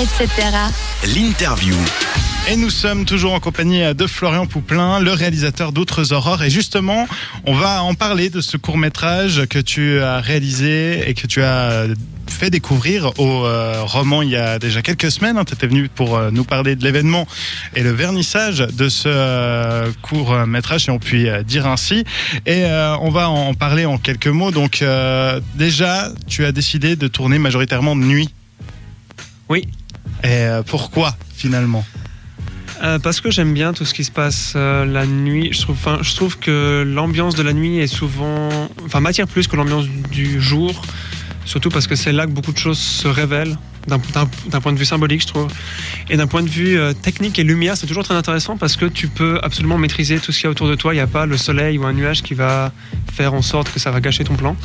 etc. 0.00 0.28
L'interview. 1.14 1.74
Et 2.48 2.56
nous 2.56 2.70
sommes 2.70 3.04
toujours 3.04 3.34
en 3.34 3.40
compagnie 3.40 3.82
de 3.94 4.06
Florian 4.06 4.46
Pouplin, 4.46 4.98
le 4.98 5.12
réalisateur 5.12 5.72
d'Outres 5.72 6.12
Aurores. 6.12 6.42
Et 6.42 6.48
justement, 6.48 7.06
on 7.44 7.52
va 7.52 7.82
en 7.82 7.92
parler 7.92 8.30
de 8.30 8.40
ce 8.40 8.56
court 8.56 8.78
métrage 8.78 9.46
que 9.50 9.58
tu 9.58 10.00
as 10.00 10.20
réalisé 10.20 11.08
et 11.08 11.12
que 11.12 11.26
tu 11.26 11.42
as 11.42 11.84
fait 12.28 12.48
découvrir 12.48 13.12
au 13.18 13.44
euh, 13.44 13.82
roman 13.84 14.22
il 14.22 14.30
y 14.30 14.36
a 14.36 14.58
déjà 14.58 14.80
quelques 14.80 15.10
semaines. 15.10 15.36
tu 15.44 15.52
étais 15.52 15.66
venu 15.66 15.88
pour 15.88 16.16
euh, 16.16 16.30
nous 16.30 16.44
parler 16.44 16.76
de 16.76 16.84
l'événement 16.84 17.26
et 17.76 17.82
le 17.82 17.90
vernissage 17.90 18.58
de 18.58 18.88
ce 18.88 19.08
euh, 19.08 19.90
court 20.00 20.34
métrage, 20.46 20.84
si 20.84 20.90
on 20.90 20.98
peut 20.98 21.42
dire 21.44 21.66
ainsi. 21.66 22.04
Et 22.46 22.64
on 23.00 23.10
va 23.10 23.28
en 23.28 23.52
parler 23.52 23.84
en 23.84 23.98
quelques 23.98 24.28
mots. 24.28 24.50
Donc 24.50 24.82
déjà, 25.56 26.08
tu 26.26 26.46
as 26.46 26.52
décidé 26.52 26.96
de 26.96 27.06
tourner 27.06 27.38
majoritairement 27.38 27.96
de 27.96 28.02
nuit. 28.02 28.30
Oui. 29.50 29.66
Et 30.24 30.48
pourquoi 30.66 31.16
finalement 31.34 31.84
parce 33.02 33.20
que 33.20 33.30
j'aime 33.30 33.52
bien 33.52 33.74
tout 33.74 33.84
ce 33.84 33.92
qui 33.92 34.04
se 34.04 34.10
passe 34.10 34.54
la 34.54 35.04
nuit. 35.04 35.50
Je 35.52 36.14
trouve, 36.14 36.38
que 36.38 36.82
l'ambiance 36.82 37.34
de 37.34 37.42
la 37.42 37.52
nuit 37.52 37.78
est 37.78 37.86
souvent, 37.86 38.48
enfin, 38.86 39.00
m'attire 39.00 39.26
plus 39.26 39.46
que 39.48 39.56
l'ambiance 39.56 39.84
du 40.10 40.40
jour. 40.40 40.80
Surtout 41.44 41.68
parce 41.68 41.86
que 41.86 41.94
c'est 41.94 42.12
là 42.12 42.24
que 42.24 42.30
beaucoup 42.30 42.52
de 42.52 42.58
choses 42.58 42.78
se 42.78 43.06
révèlent, 43.06 43.58
d'un 43.86 44.60
point 44.60 44.72
de 44.72 44.78
vue 44.78 44.84
symbolique, 44.84 45.22
je 45.22 45.26
trouve. 45.26 45.48
Et 46.08 46.16
d'un 46.16 46.26
point 46.26 46.42
de 46.42 46.48
vue 46.48 46.78
euh, 46.78 46.92
technique 46.92 47.38
et 47.38 47.44
lumière, 47.44 47.76
c'est 47.76 47.86
toujours 47.86 48.04
très 48.04 48.14
intéressant 48.14 48.56
parce 48.56 48.76
que 48.76 48.86
tu 48.86 49.08
peux 49.08 49.38
absolument 49.42 49.78
maîtriser 49.78 50.18
tout 50.18 50.32
ce 50.32 50.38
qu'il 50.38 50.44
y 50.44 50.48
a 50.48 50.50
autour 50.50 50.68
de 50.68 50.74
toi. 50.74 50.92
Il 50.92 50.96
n'y 50.96 51.02
a 51.02 51.06
pas 51.06 51.26
le 51.26 51.36
soleil 51.36 51.78
ou 51.78 51.86
un 51.86 51.92
nuage 51.92 52.22
qui 52.22 52.34
va 52.34 52.72
faire 53.12 53.34
en 53.34 53.42
sorte 53.42 53.72
que 53.72 53.80
ça 53.80 53.90
va 53.90 54.00
gâcher 54.00 54.24
ton 54.24 54.34
plan. 54.34 54.56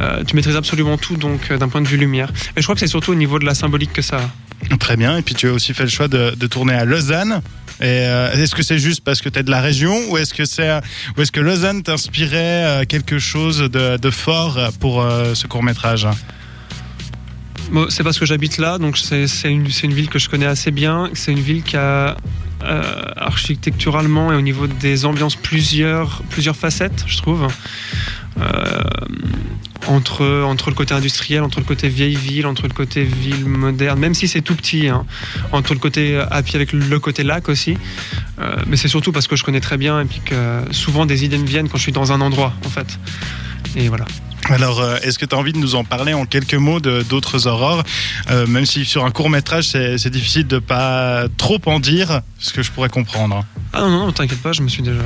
Euh, 0.00 0.24
tu 0.24 0.34
maîtrises 0.34 0.56
absolument 0.56 0.98
tout, 0.98 1.16
donc 1.16 1.50
euh, 1.50 1.58
d'un 1.58 1.68
point 1.68 1.80
de 1.80 1.88
vue 1.88 1.96
lumière. 1.96 2.32
Et 2.56 2.60
je 2.60 2.62
crois 2.62 2.74
que 2.74 2.80
c'est 2.80 2.86
surtout 2.86 3.12
au 3.12 3.16
niveau 3.16 3.38
de 3.38 3.44
la 3.44 3.54
symbolique 3.54 3.92
que 3.92 4.02
ça 4.02 4.20
Très 4.78 4.96
bien. 4.96 5.16
Et 5.16 5.22
puis 5.22 5.34
tu 5.34 5.48
as 5.48 5.52
aussi 5.52 5.74
fait 5.74 5.84
le 5.84 5.88
choix 5.88 6.08
de, 6.08 6.46
tourner 6.46 6.74
à 6.74 6.84
Lausanne. 6.84 7.40
est-ce 7.80 8.54
que 8.54 8.62
c'est 8.62 8.78
juste 8.78 9.02
parce 9.02 9.20
que 9.20 9.28
tu 9.28 9.38
es 9.38 9.42
de 9.42 9.50
la 9.50 9.60
région 9.60 9.96
ou 10.10 10.18
est-ce 10.18 10.34
que 10.34 10.42
ou 11.16 11.22
est-ce 11.22 11.32
que 11.32 11.40
Lausanne 11.40 11.82
t'inspirait 11.82 12.84
quelque 12.88 13.18
chose 13.18 13.58
de, 13.58 14.10
fort 14.10 14.58
pour 14.80 15.02
ce 15.34 15.46
court 15.46 15.62
métrage 15.62 16.06
c'est 17.88 18.02
parce 18.02 18.18
que 18.18 18.26
j'habite 18.26 18.58
là, 18.58 18.78
donc 18.78 18.98
c'est 18.98 19.26
une, 19.44 19.64
ville 19.64 20.08
que 20.08 20.18
je 20.18 20.28
connais 20.28 20.46
assez 20.46 20.70
bien. 20.70 21.10
C'est 21.14 21.32
une 21.32 21.38
ville 21.38 21.62
qui 21.62 21.76
a 21.76 22.16
euh, 22.62 22.82
architecturalement 23.16 24.32
et 24.32 24.36
au 24.36 24.40
niveau 24.40 24.66
des 24.66 25.04
ambiances 25.04 25.36
plusieurs, 25.36 26.22
plusieurs 26.30 26.56
facettes, 26.56 27.04
je 27.06 27.16
trouve. 27.18 27.46
Euh, 29.88 30.42
entre, 30.42 30.70
le 30.70 30.74
côté 30.74 30.94
industriel, 30.94 31.42
entre 31.42 31.58
le 31.58 31.64
côté 31.64 31.88
vieille 31.88 32.14
ville, 32.14 32.46
entre 32.46 32.64
le 32.64 32.74
côté 32.74 33.02
ville 33.04 33.44
moderne, 33.46 33.98
même 33.98 34.14
si 34.14 34.28
c'est 34.28 34.40
tout 34.40 34.54
petit, 34.54 34.88
hein. 34.88 35.04
entre 35.52 35.72
le 35.72 35.80
côté 35.80 36.22
à 36.30 36.42
pied 36.42 36.56
avec 36.56 36.72
le 36.72 36.98
côté 37.00 37.22
lac 37.22 37.48
aussi. 37.48 37.76
Euh, 38.40 38.56
mais 38.66 38.76
c'est 38.76 38.88
surtout 38.88 39.12
parce 39.12 39.26
que 39.26 39.36
je 39.36 39.44
connais 39.44 39.60
très 39.60 39.76
bien 39.76 40.00
et 40.00 40.06
que 40.24 40.62
souvent 40.70 41.06
des 41.06 41.24
idées 41.24 41.38
me 41.38 41.46
viennent 41.46 41.68
quand 41.68 41.78
je 41.78 41.82
suis 41.82 41.92
dans 41.92 42.12
un 42.12 42.20
endroit, 42.20 42.52
en 42.64 42.70
fait. 42.70 42.98
Et 43.76 43.88
voilà. 43.88 44.06
Alors, 44.48 44.80
euh, 44.80 44.96
est-ce 45.02 45.18
que 45.18 45.26
tu 45.26 45.34
as 45.34 45.38
envie 45.38 45.52
de 45.52 45.58
nous 45.58 45.74
en 45.74 45.84
parler 45.84 46.14
en 46.14 46.24
quelques 46.24 46.54
mots 46.54 46.80
d'autres 46.80 47.46
aurores? 47.46 47.84
Euh, 48.30 48.46
Même 48.46 48.66
si 48.66 48.84
sur 48.84 49.04
un 49.04 49.10
court 49.10 49.30
métrage, 49.30 49.64
c'est 49.64 50.10
difficile 50.10 50.46
de 50.46 50.58
pas 50.58 51.24
trop 51.36 51.60
en 51.66 51.78
dire, 51.78 52.22
ce 52.38 52.52
que 52.52 52.62
je 52.62 52.70
pourrais 52.70 52.88
comprendre. 52.88 53.44
Ah 53.72 53.80
non, 53.82 53.90
non, 53.90 54.12
t'inquiète 54.12 54.40
pas, 54.42 54.52
je 54.52 54.62
me 54.62 54.68
suis 54.68 54.82
déjà 54.82 55.00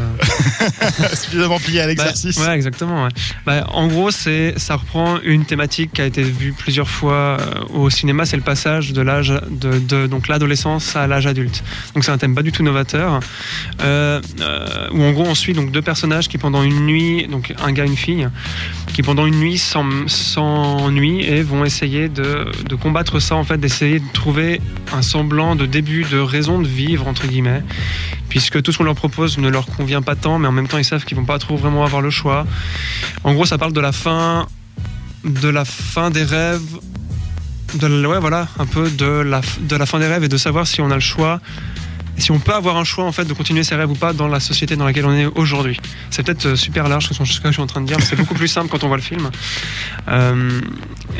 suffisamment 1.15 1.59
plié 1.59 1.81
à 1.81 1.87
l'exercice. 1.87 2.39
Bah, 2.39 2.49
ouais, 2.49 2.55
exactement. 2.55 3.09
Bah, 3.45 3.67
en 3.73 3.89
gros, 3.89 4.11
c'est 4.11 4.55
ça 4.57 4.77
reprend 4.77 5.21
une 5.23 5.45
thématique 5.45 5.93
qui 5.93 6.01
a 6.01 6.07
été 6.07 6.23
vue 6.23 6.53
plusieurs 6.53 6.89
fois 6.89 7.39
euh, 7.41 7.65
au 7.75 7.91
cinéma, 7.91 8.25
c'est 8.25 8.37
le 8.37 8.43
passage 8.43 8.93
de 8.93 9.03
l'âge 9.03 9.35
de, 9.51 10.07
donc 10.07 10.29
l'adolescence 10.29 10.97
à 10.97 11.07
l'âge 11.07 11.27
adulte. 11.27 11.63
Donc 11.95 12.05
c'est 12.05 12.13
un 12.13 12.19
thème 12.19 12.35
pas 12.35 12.43
du 12.43 12.53
tout 12.53 12.63
novateur, 12.63 13.21
où 13.81 15.03
en 15.03 15.13
gros 15.13 15.25
on 15.25 15.35
suit 15.35 15.53
donc 15.53 15.71
deux 15.71 15.83
personnages 15.83 16.29
qui 16.29 16.39
pendant 16.39 16.63
une 16.63 16.87
nuit, 16.87 17.27
donc 17.29 17.55
un 17.63 17.73
gars, 17.73 17.85
une 17.85 17.97
fille, 17.97 18.29
qui 18.93 19.03
pendant 19.03 19.27
une 19.27 19.39
nuit 19.41 19.59
sans, 19.59 20.91
nuit 20.91 21.25
et 21.25 21.43
vont 21.43 21.65
essayer 21.65 22.09
de, 22.09 22.47
combattre 22.81 23.21
ça, 23.21 23.35
en 23.35 23.45
fait, 23.45 23.59
d'essayer 23.59 23.99
de 23.99 24.13
trouver 24.13 24.61
un 24.93 25.03
semblant 25.03 25.57
de 25.57 25.67
début 25.67 26.05
de 26.05 26.19
raison 26.19 26.59
de 26.59 26.67
vivre, 26.67 27.07
entre 27.09 27.27
guillemets, 27.27 27.63
puisque 28.35 28.61
tout 28.63 28.73
ce 28.73 28.79
qu'on 28.79 28.85
leur 28.85 28.97
propose 28.97 29.39
ne 29.39 29.49
leur 29.49 29.65
convient 29.65 30.03
pas 30.03 30.17
tant, 30.17 30.41
mais 30.41 30.49
en 30.49 30.51
même 30.51 30.67
temps 30.67 30.79
ils 30.79 30.85
savent 30.85 31.05
qu'ils 31.05 31.17
vont 31.17 31.25
pas 31.25 31.39
trop 31.39 31.57
vraiment 31.57 31.85
avoir 31.85 32.03
le 32.03 32.11
choix. 32.11 32.49
En 33.23 33.33
gros, 33.33 33.47
ça 33.47 33.59
parle 33.59 33.73
de 33.73 33.81
la 33.81 33.93
fin, 33.93 34.49
de 35.23 35.49
la 35.49 35.65
fin 35.65 36.11
des 36.11 36.25
rêves, 36.25 36.81
de, 37.75 38.05
ouais, 38.05 38.19
voilà, 38.19 38.49
un 38.59 38.67
peu 38.67 38.91
de 38.91 39.07
la, 39.07 39.41
de 39.61 39.77
la 39.77 39.87
fin 39.87 40.01
des 40.01 40.09
rêves 40.09 40.25
et 40.25 40.29
de 40.29 40.37
savoir 40.37 40.67
si 40.67 40.81
on 40.81 40.91
a 40.91 40.97
le 40.97 41.01
choix 41.01 41.41
si 42.19 42.31
on 42.31 42.39
peut 42.39 42.55
avoir 42.55 42.77
un 42.77 42.85
choix 42.85 43.05
en 43.05 43.13
fait 43.13 43.25
de 43.25 43.33
continuer 43.33 43.65
ses 43.65 43.75
rêves 43.75 43.91
ou 43.91 43.95
pas 43.95 44.13
dans 44.13 44.29
la 44.29 44.41
société 44.41 44.77
dans 44.77 44.85
laquelle 44.85 45.07
on 45.07 45.15
est 45.15 45.27
aujourd'hui. 45.27 45.79
C'est 46.11 46.25
peut-être 46.25 46.47
euh, 46.47 46.57
super 46.57 46.89
large 46.89 47.09
ce 47.09 47.19
que 47.19 47.49
je 47.49 47.53
suis 47.53 47.63
en 47.63 47.67
train 47.67 47.81
de 47.81 47.87
dire, 47.87 47.97
mais 47.99 48.05
c'est 48.05 48.17
beaucoup 48.17 48.35
plus 48.35 48.49
simple 48.49 48.69
quand 48.69 48.85
on 48.85 48.89
voit 48.89 48.97
le 48.97 49.03
film. 49.03 49.31
Euh, 50.09 50.61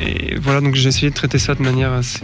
et 0.01 0.37
voilà, 0.41 0.61
donc 0.61 0.75
j'ai 0.75 0.89
essayé 0.89 1.11
de 1.11 1.15
traiter 1.15 1.39
ça 1.39 1.55
de 1.55 1.63
manière 1.63 1.93
assez, 1.93 2.21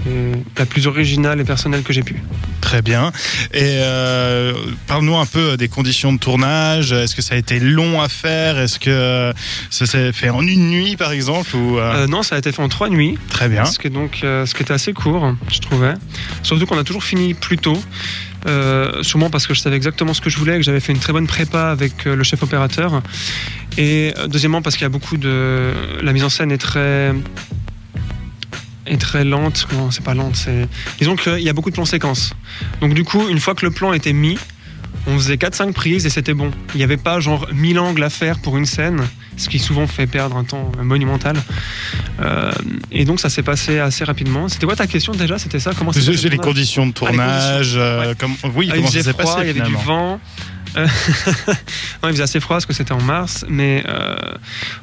la 0.56 0.66
plus 0.66 0.86
originale 0.86 1.40
et 1.40 1.44
personnelle 1.44 1.82
que 1.82 1.92
j'ai 1.92 2.02
pu. 2.02 2.22
Très 2.60 2.82
bien. 2.82 3.12
Et 3.52 3.78
euh, 3.80 4.52
parle-nous 4.86 5.16
un 5.16 5.26
peu 5.26 5.56
des 5.56 5.68
conditions 5.68 6.12
de 6.12 6.18
tournage. 6.18 6.92
Est-ce 6.92 7.16
que 7.16 7.22
ça 7.22 7.34
a 7.34 7.38
été 7.38 7.58
long 7.58 8.00
à 8.00 8.08
faire? 8.08 8.58
Est-ce 8.58 8.78
que 8.78 9.32
ça 9.70 9.86
s'est 9.86 10.12
fait 10.12 10.30
en 10.30 10.46
une 10.46 10.70
nuit 10.70 10.96
par 10.96 11.12
exemple 11.12 11.56
ou 11.56 11.78
Non, 12.08 12.22
ça 12.22 12.36
a 12.36 12.38
été 12.38 12.52
fait 12.52 12.62
en 12.62 12.68
trois 12.68 12.88
nuits. 12.88 13.18
Très 13.28 13.48
bien. 13.48 13.64
Ce 13.64 13.78
qui 13.78 13.90
donc 13.90 14.18
ce 14.22 14.54
qui 14.54 14.62
était 14.62 14.72
assez 14.72 14.92
court, 14.92 15.34
je 15.50 15.58
trouvais. 15.58 15.94
Surtout 16.42 16.66
qu'on 16.66 16.78
a 16.78 16.84
toujours 16.84 17.04
fini 17.04 17.34
plus 17.34 17.58
tôt. 17.58 17.80
Euh, 18.46 19.02
sûrement 19.02 19.30
parce 19.30 19.46
que 19.46 19.54
je 19.54 19.60
savais 19.60 19.76
exactement 19.76 20.14
ce 20.14 20.20
que 20.20 20.30
je 20.30 20.38
voulais, 20.38 20.56
que 20.56 20.62
j'avais 20.62 20.80
fait 20.80 20.92
une 20.92 20.98
très 20.98 21.12
bonne 21.12 21.26
prépa 21.26 21.70
avec 21.70 22.06
euh, 22.06 22.16
le 22.16 22.24
chef 22.24 22.42
opérateur. 22.42 23.02
Et 23.76 24.14
euh, 24.16 24.26
deuxièmement 24.28 24.62
parce 24.62 24.76
qu'il 24.76 24.84
y 24.84 24.86
a 24.86 24.90
beaucoup 24.90 25.16
de... 25.16 25.72
La 26.02 26.12
mise 26.12 26.24
en 26.24 26.28
scène 26.28 26.50
est 26.50 26.58
très 26.58 27.12
est 28.86 29.00
très 29.00 29.24
lente. 29.24 29.68
c'est 29.90 30.02
pas 30.02 30.14
lente, 30.14 30.34
c'est. 30.34 30.66
Disons 30.98 31.14
qu'il 31.14 31.40
y 31.40 31.48
a 31.48 31.52
beaucoup 31.52 31.70
de 31.70 31.74
plans 31.74 31.84
séquences. 31.84 32.32
Donc 32.80 32.94
du 32.94 33.04
coup, 33.04 33.28
une 33.28 33.38
fois 33.38 33.54
que 33.54 33.64
le 33.64 33.70
plan 33.70 33.92
était 33.92 34.12
mis, 34.12 34.36
on 35.06 35.18
faisait 35.18 35.36
4-5 35.36 35.72
prises 35.72 36.06
et 36.06 36.10
c'était 36.10 36.34
bon. 36.34 36.50
Il 36.74 36.78
n'y 36.78 36.84
avait 36.84 36.96
pas 36.96 37.20
genre 37.20 37.46
1000 37.52 37.78
angles 37.78 38.02
à 38.02 38.10
faire 38.10 38.38
pour 38.38 38.56
une 38.56 38.66
scène, 38.66 39.00
ce 39.36 39.48
qui 39.48 39.58
souvent 39.58 39.86
fait 39.86 40.06
perdre 40.06 40.36
un 40.36 40.44
temps 40.44 40.70
monumental. 40.82 41.36
Euh, 42.20 42.52
et 42.92 43.04
donc 43.04 43.20
ça 43.20 43.30
s'est 43.30 43.42
passé 43.42 43.78
assez 43.78 44.04
rapidement. 44.04 44.48
C'était 44.48 44.66
quoi 44.66 44.76
ta 44.76 44.86
question 44.86 45.12
déjà? 45.12 45.38
C'était 45.38 45.58
ça? 45.58 45.72
Comment 45.76 45.92
C'est 45.92 46.28
les 46.28 46.36
conditions 46.36 46.86
de 46.86 46.92
tournage. 46.92 47.74
Euh, 47.76 48.14
comme... 48.18 48.34
Oui, 48.54 48.68
ah, 48.70 48.76
comment 48.76 48.88
il 48.88 48.92
faisait 48.92 49.12
froid, 49.12 49.38
il 49.40 49.46
y 49.46 49.50
avait 49.50 49.60
du 49.60 49.74
vent. 49.74 50.20
Euh, 50.76 50.86
non, 52.02 52.08
il 52.08 52.12
faisait 52.12 52.22
assez 52.22 52.40
froid 52.40 52.56
parce 52.56 52.66
que 52.66 52.72
c'était 52.72 52.92
en 52.92 53.00
mars, 53.00 53.44
mais 53.48 53.82
euh, 53.88 54.16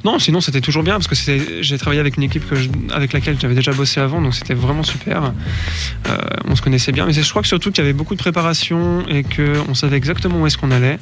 non, 0.03 0.19
sinon 0.19 0.41
c'était 0.41 0.61
toujours 0.61 0.83
bien 0.83 0.93
parce 0.99 1.07
que 1.07 1.15
j'ai 1.61 1.77
travaillé 1.77 1.99
avec 1.99 2.17
une 2.17 2.23
équipe 2.23 2.43
avec 2.91 3.13
laquelle 3.13 3.37
j'avais 3.39 3.55
déjà 3.55 3.71
bossé 3.71 3.99
avant, 3.99 4.21
donc 4.21 4.35
c'était 4.35 4.53
vraiment 4.53 4.83
super. 4.83 5.33
Euh, 6.07 6.17
on 6.45 6.55
se 6.55 6.61
connaissait 6.61 6.91
bien, 6.91 7.05
mais 7.05 7.13
je 7.13 7.29
crois 7.29 7.41
que 7.41 7.47
surtout 7.47 7.71
qu'il 7.71 7.83
y 7.83 7.87
avait 7.87 7.93
beaucoup 7.93 8.15
de 8.15 8.19
préparation 8.19 9.05
et 9.07 9.23
qu'on 9.23 9.73
savait 9.73 9.97
exactement 9.97 10.41
où 10.41 10.47
est-ce 10.47 10.57
qu'on 10.57 10.71
allait. 10.71 10.99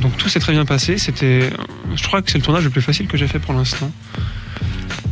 Donc 0.00 0.16
tout 0.16 0.28
s'est 0.28 0.40
très 0.40 0.52
bien 0.52 0.64
passé. 0.64 0.98
C'était, 0.98 1.50
je 1.94 2.02
crois 2.02 2.22
que 2.22 2.30
c'est 2.30 2.38
le 2.38 2.44
tournage 2.44 2.64
le 2.64 2.70
plus 2.70 2.82
facile 2.82 3.06
que 3.06 3.16
j'ai 3.16 3.28
fait 3.28 3.38
pour 3.38 3.54
l'instant. 3.54 3.90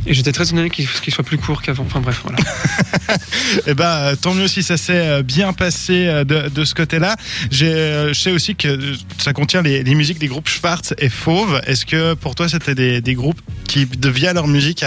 Et 0.06 0.14
j'étais 0.14 0.32
très 0.32 0.44
étonné 0.44 0.68
qu'il 0.68 0.86
soit 0.86 1.24
plus 1.24 1.38
court 1.38 1.62
qu'avant. 1.62 1.84
Enfin 1.84 2.00
bref, 2.00 2.22
voilà. 2.24 2.38
eh 3.66 3.74
ben, 3.74 3.84
euh, 3.84 4.16
tant 4.16 4.34
mieux 4.34 4.48
si 4.48 4.62
ça 4.62 4.76
s'est 4.76 4.92
euh, 4.94 5.22
bien 5.22 5.52
passé 5.52 6.06
euh, 6.06 6.24
de, 6.24 6.64
ce 6.64 6.74
côté-là. 6.74 7.16
Je 7.50 8.12
sais 8.12 8.32
aussi 8.32 8.56
que 8.56 8.94
ça 9.18 9.32
contient 9.32 9.62
les, 9.62 9.94
musiques 9.94 10.18
des 10.18 10.26
groupes 10.26 10.48
Schwartz 10.48 10.94
et 10.98 11.08
Fauve. 11.08 11.60
Est-ce 11.66 11.86
que 11.86 12.14
pour 12.14 12.34
toi, 12.34 12.48
c'était 12.48 13.00
des, 13.00 13.14
groupes 13.14 13.40
qui, 13.68 13.86
de, 13.86 14.08
via 14.08 14.32
leur 14.32 14.48
musique, 14.48 14.84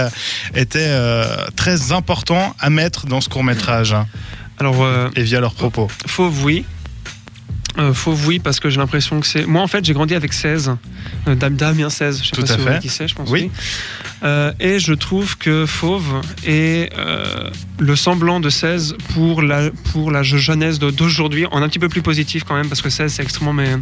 étaient 0.53 0.99
très 1.55 1.91
importants 1.91 2.55
à 2.59 2.69
mettre 2.69 3.05
dans 3.05 3.21
ce 3.21 3.29
court 3.29 3.43
métrage 3.43 3.95
Alors, 4.59 4.85
et 5.15 5.23
via 5.23 5.39
leurs 5.39 5.53
propos? 5.53 5.89
Fauve, 6.07 6.43
oui. 6.43 6.65
Euh, 7.77 7.93
fauve, 7.93 8.27
oui, 8.27 8.39
parce 8.39 8.59
que 8.59 8.69
j'ai 8.69 8.77
l'impression 8.77 9.19
que 9.19 9.27
c'est. 9.27 9.45
Moi, 9.45 9.61
en 9.61 9.67
fait, 9.67 9.83
j'ai 9.83 9.93
grandi 9.93 10.15
avec 10.15 10.33
16. 10.33 10.75
Euh, 11.27 11.35
Damien 11.35 11.89
16, 11.89 12.21
je 12.23 12.29
sais 12.29 12.41
pas 12.41 12.47
si 12.47 12.57
vous 12.57 12.79
qui 12.79 12.89
c'est, 12.89 13.07
je 13.07 13.15
pense. 13.15 13.29
Oui. 13.29 13.51
Euh, 14.23 14.53
et 14.59 14.79
je 14.79 14.93
trouve 14.93 15.37
que 15.37 15.65
Fauve 15.65 16.21
est 16.45 16.91
le 17.77 17.95
semblant 17.97 18.39
de 18.39 18.49
16 18.49 18.95
pour 19.13 19.41
la, 19.41 19.69
pour 19.91 20.11
la 20.11 20.23
jeunesse 20.23 20.79
d'aujourd'hui, 20.79 21.45
en 21.47 21.61
un 21.61 21.67
petit 21.67 21.79
peu 21.79 21.89
plus 21.89 22.01
positif 22.01 22.43
quand 22.45 22.55
même, 22.55 22.69
parce 22.69 22.81
que 22.81 22.89
16, 22.89 23.13
c'est 23.13 23.23
extrêmement, 23.23 23.53
mais, 23.53 23.75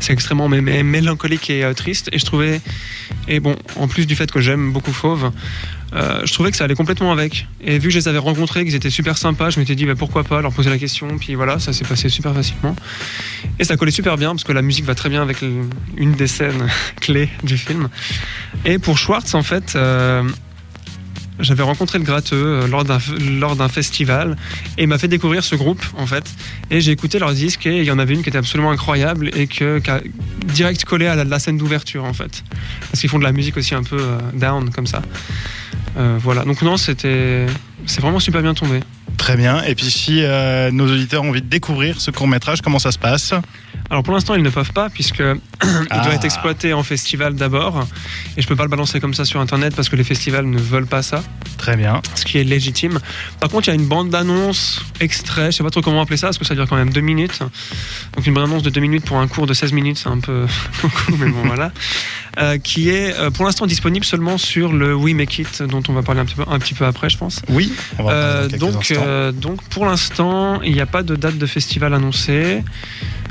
c'est 0.00 0.12
extrêmement 0.12 0.48
mais, 0.48 0.82
mélancolique 0.82 1.48
et 1.48 1.70
triste. 1.74 2.10
Et 2.12 2.18
je 2.18 2.24
trouvais. 2.24 2.60
Et 3.26 3.40
bon, 3.40 3.56
en 3.76 3.88
plus 3.88 4.06
du 4.06 4.16
fait 4.16 4.30
que 4.30 4.40
j'aime 4.40 4.72
beaucoup 4.72 4.92
Fauve, 4.92 5.32
euh, 5.92 6.20
je 6.24 6.32
trouvais 6.32 6.50
que 6.50 6.56
ça 6.56 6.64
allait 6.64 6.74
complètement 6.74 7.12
avec. 7.12 7.46
Et 7.60 7.78
vu 7.78 7.88
que 7.88 7.90
je 7.90 7.98
les 7.98 8.08
avais 8.08 8.18
rencontrés, 8.18 8.64
qu'ils 8.64 8.74
étaient 8.74 8.90
super 8.90 9.18
sympas, 9.18 9.50
je 9.50 9.58
m'étais 9.58 9.74
dit 9.74 9.86
bah, 9.86 9.94
pourquoi 9.96 10.24
pas 10.24 10.40
leur 10.40 10.52
poser 10.52 10.70
la 10.70 10.78
question. 10.78 11.18
Puis 11.18 11.34
voilà, 11.34 11.58
ça 11.58 11.72
s'est 11.72 11.84
passé 11.84 12.08
super 12.08 12.34
facilement. 12.34 12.76
Et 13.58 13.64
ça 13.64 13.76
collait 13.76 13.90
super 13.90 14.16
bien 14.16 14.30
parce 14.30 14.44
que 14.44 14.52
la 14.52 14.62
musique 14.62 14.84
va 14.84 14.94
très 14.94 15.08
bien 15.08 15.22
avec 15.22 15.38
une 15.96 16.12
des 16.12 16.26
scènes 16.26 16.68
clés 17.00 17.28
du 17.42 17.58
film. 17.58 17.88
Et 18.64 18.78
pour 18.78 18.98
Schwartz, 18.98 19.34
en 19.34 19.42
fait, 19.42 19.74
euh, 19.74 20.22
j'avais 21.40 21.62
rencontré 21.62 21.98
le 21.98 22.04
gratteux 22.04 22.36
euh, 22.36 22.66
lors 22.68 22.84
d'un 22.84 22.98
lors 23.38 23.56
d'un 23.56 23.68
festival 23.68 24.36
et 24.76 24.82
il 24.82 24.88
m'a 24.88 24.98
fait 24.98 25.08
découvrir 25.08 25.42
ce 25.42 25.56
groupe 25.56 25.84
en 25.96 26.06
fait. 26.06 26.24
Et 26.70 26.80
j'ai 26.80 26.92
écouté 26.92 27.18
leurs 27.18 27.32
disques 27.32 27.66
et 27.66 27.78
il 27.78 27.84
y 27.84 27.90
en 27.90 27.98
avait 27.98 28.14
une 28.14 28.22
qui 28.22 28.28
était 28.28 28.38
absolument 28.38 28.70
incroyable 28.70 29.30
et 29.34 29.48
qui 29.48 29.64
a 29.64 30.00
direct 30.46 30.84
collé 30.84 31.06
à 31.06 31.24
la, 31.24 31.38
scène 31.38 31.56
d'ouverture 31.56 32.04
en 32.04 32.12
fait. 32.12 32.44
Parce 32.90 33.00
qu'ils 33.00 33.10
font 33.10 33.18
de 33.18 33.24
la 33.24 33.32
musique 33.32 33.56
aussi 33.56 33.74
un 33.74 33.82
peu 33.82 34.00
down 34.34 34.70
comme 34.70 34.86
ça. 34.86 35.02
Euh, 35.96 36.18
voilà. 36.20 36.44
Donc 36.44 36.62
non, 36.62 36.76
c'était 36.76 37.46
c'est 37.86 38.00
vraiment 38.00 38.20
super 38.20 38.42
bien 38.42 38.54
tombé. 38.54 38.80
Très 39.16 39.36
bien. 39.36 39.62
Et 39.64 39.74
puis 39.74 39.90
si 39.90 40.22
euh, 40.22 40.70
nos 40.70 40.86
auditeurs 40.90 41.22
ont 41.24 41.28
envie 41.30 41.42
de 41.42 41.46
découvrir 41.48 42.00
ce 42.00 42.10
court 42.10 42.28
métrage, 42.28 42.62
comment 42.62 42.78
ça 42.78 42.92
se 42.92 42.98
passe? 42.98 43.34
Alors 43.90 44.02
pour 44.04 44.14
l'instant, 44.14 44.34
ils 44.36 44.42
ne 44.42 44.50
peuvent 44.50 44.72
pas 44.72 44.88
puisque 44.88 45.18
il 45.62 45.86
Ah. 45.90 46.04
doit 46.04 46.14
être 46.14 46.24
exploité 46.24 46.72
en 46.72 46.82
festival 46.84 47.34
d'abord 47.34 47.86
et 48.36 48.42
je 48.42 48.46
peux 48.46 48.54
pas 48.56 48.62
le 48.62 48.68
balancer 48.68 49.00
comme 49.00 49.14
ça 49.14 49.24
sur 49.24 49.40
internet 49.40 49.74
parce 49.74 49.88
que 49.88 49.96
les 49.96 50.04
festivals 50.04 50.46
ne 50.46 50.58
veulent 50.58 50.86
pas 50.86 51.02
ça. 51.02 51.22
Très 51.58 51.76
bien. 51.76 52.00
ce 52.14 52.24
qui 52.24 52.38
est 52.38 52.44
légitime. 52.44 52.98
Par 53.40 53.50
contre, 53.50 53.68
il 53.68 53.70
y 53.70 53.72
a 53.72 53.74
une 53.74 53.86
bande 53.86 54.08
d'annonce 54.08 54.82
extrait, 55.00 55.50
je 55.50 55.56
sais 55.58 55.64
pas 55.64 55.70
trop 55.70 55.82
comment 55.82 56.00
appeler 56.00 56.16
ça, 56.16 56.28
parce 56.28 56.38
que 56.38 56.44
ça 56.46 56.54
dure 56.54 56.66
quand 56.68 56.76
même 56.76 56.90
deux 56.92 57.02
minutes. 57.02 57.40
Donc 58.16 58.26
une 58.26 58.32
bande 58.32 58.44
annonce 58.44 58.62
de 58.62 58.70
deux 58.70 58.80
minutes 58.80 59.04
pour 59.04 59.18
un 59.18 59.26
cours 59.28 59.46
de 59.46 59.52
16 59.52 59.72
minutes, 59.72 59.98
c'est 59.98 60.08
un 60.08 60.20
peu 60.20 60.46
beaucoup, 60.82 61.16
mais 61.18 61.28
bon 61.28 61.42
voilà. 61.44 61.72
Euh, 62.40 62.56
qui 62.56 62.88
est 62.88 63.14
euh, 63.18 63.30
pour 63.30 63.44
l'instant 63.44 63.66
disponible 63.66 64.04
seulement 64.04 64.38
sur 64.38 64.72
le 64.72 64.94
We 64.94 65.14
Make 65.14 65.38
It, 65.38 65.62
dont 65.62 65.82
on 65.88 65.92
va 65.92 66.02
parler 66.02 66.22
un 66.22 66.24
petit 66.24 66.36
peu, 66.36 66.44
un 66.46 66.58
petit 66.58 66.72
peu 66.72 66.86
après, 66.86 67.10
je 67.10 67.18
pense. 67.18 67.42
Oui. 67.50 67.72
On 67.98 68.04
va 68.04 68.12
Euh, 68.12 68.48
donc, 68.48 68.90
euh, 68.92 69.30
donc 69.30 69.62
pour 69.64 69.84
l'instant, 69.84 70.62
il 70.62 70.72
n'y 70.72 70.80
a 70.80 70.86
pas 70.86 71.02
de 71.02 71.16
date 71.16 71.36
de 71.36 71.46
festival 71.46 71.92
annoncée. 71.92 72.62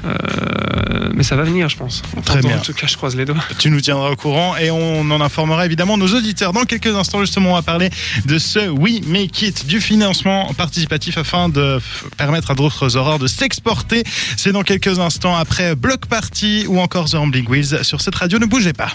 Euh, 0.05 1.09
mais 1.13 1.23
ça 1.23 1.35
va 1.35 1.43
venir, 1.43 1.69
je 1.69 1.77
pense. 1.77 2.01
Très 2.25 2.41
bien. 2.41 2.57
En 2.57 2.61
tout 2.61 2.73
cas, 2.73 2.87
je 2.87 2.95
croise 2.97 3.15
les 3.15 3.25
doigts. 3.25 3.37
Tu 3.57 3.69
nous 3.69 3.81
tiendras 3.81 4.09
au 4.09 4.15
courant 4.15 4.55
et 4.57 4.71
on 4.71 5.01
en 5.11 5.21
informera 5.21 5.65
évidemment 5.65 5.97
nos 5.97 6.07
auditeurs. 6.07 6.53
Dans 6.53 6.63
quelques 6.63 6.95
instants, 6.95 7.19
justement, 7.21 7.51
on 7.51 7.55
va 7.55 7.61
parler 7.61 7.89
de 8.25 8.37
ce 8.37 8.69
We 8.69 9.01
Make 9.05 9.41
It, 9.41 9.65
du 9.65 9.81
financement 9.81 10.53
participatif 10.53 11.17
afin 11.17 11.49
de 11.49 11.79
permettre 12.17 12.51
à 12.51 12.55
d'autres 12.55 12.97
aurores 12.97 13.19
de 13.19 13.27
s'exporter. 13.27 14.03
C'est 14.37 14.51
dans 14.51 14.63
quelques 14.63 14.99
instants 14.99 15.35
après 15.35 15.75
Block 15.75 16.05
Party 16.05 16.65
ou 16.67 16.79
encore 16.79 17.09
The 17.09 17.15
Rambling 17.15 17.47
Wheels 17.47 17.83
sur 17.83 18.01
cette 18.01 18.15
radio. 18.15 18.39
Ne 18.39 18.45
bougez 18.45 18.73
pas. 18.73 18.89